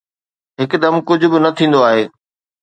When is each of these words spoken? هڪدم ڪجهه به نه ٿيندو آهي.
هڪدم 0.61 0.95
ڪجهه 1.07 1.29
به 1.31 1.39
نه 1.45 1.49
ٿيندو 1.57 1.79
آهي. 1.89 2.03